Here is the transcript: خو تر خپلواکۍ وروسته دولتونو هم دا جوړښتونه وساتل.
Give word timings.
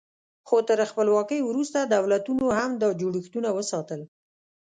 خو 0.47 0.57
تر 0.67 0.79
خپلواکۍ 0.91 1.39
وروسته 1.43 1.79
دولتونو 1.93 2.45
هم 2.59 2.71
دا 2.81 2.89
جوړښتونه 3.01 3.49
وساتل. 3.57 4.01